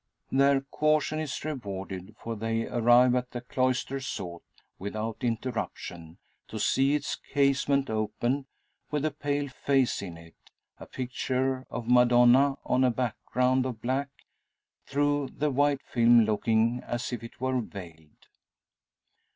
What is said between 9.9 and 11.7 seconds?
in it a picture